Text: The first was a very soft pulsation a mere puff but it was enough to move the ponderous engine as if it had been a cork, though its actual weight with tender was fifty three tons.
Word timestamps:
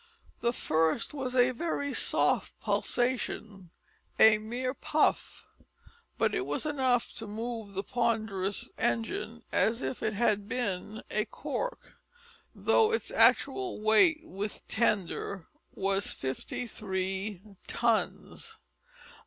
The 0.39 0.51
first 0.51 1.13
was 1.13 1.35
a 1.35 1.51
very 1.51 1.93
soft 1.93 2.59
pulsation 2.59 3.69
a 4.17 4.39
mere 4.39 4.73
puff 4.73 5.45
but 6.17 6.33
it 6.33 6.47
was 6.47 6.65
enough 6.65 7.13
to 7.17 7.27
move 7.27 7.75
the 7.75 7.83
ponderous 7.83 8.71
engine 8.79 9.43
as 9.51 9.83
if 9.83 10.01
it 10.01 10.13
had 10.15 10.49
been 10.49 11.03
a 11.11 11.25
cork, 11.25 11.97
though 12.55 12.91
its 12.91 13.11
actual 13.11 13.79
weight 13.79 14.21
with 14.23 14.67
tender 14.67 15.45
was 15.75 16.09
fifty 16.09 16.65
three 16.65 17.39
tons. 17.67 18.57